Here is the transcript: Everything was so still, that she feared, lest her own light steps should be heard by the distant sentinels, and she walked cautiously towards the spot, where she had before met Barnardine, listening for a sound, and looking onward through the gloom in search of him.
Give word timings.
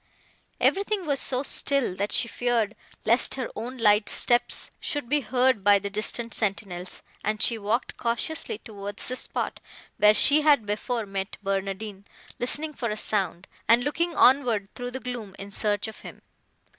Everything 0.59 1.05
was 1.05 1.19
so 1.19 1.43
still, 1.43 1.95
that 1.95 2.11
she 2.11 2.27
feared, 2.27 2.75
lest 3.05 3.35
her 3.35 3.51
own 3.55 3.77
light 3.77 4.09
steps 4.09 4.71
should 4.79 5.07
be 5.07 5.21
heard 5.21 5.63
by 5.63 5.77
the 5.77 5.91
distant 5.91 6.33
sentinels, 6.33 7.03
and 7.23 7.39
she 7.39 7.55
walked 7.55 7.97
cautiously 7.97 8.57
towards 8.57 9.07
the 9.07 9.15
spot, 9.15 9.59
where 9.97 10.15
she 10.15 10.41
had 10.41 10.65
before 10.65 11.05
met 11.05 11.37
Barnardine, 11.43 12.05
listening 12.39 12.73
for 12.73 12.89
a 12.89 12.97
sound, 12.97 13.45
and 13.67 13.83
looking 13.83 14.15
onward 14.15 14.73
through 14.73 14.89
the 14.89 14.99
gloom 14.99 15.35
in 15.37 15.51
search 15.51 15.87
of 15.87 15.99
him. 15.99 16.23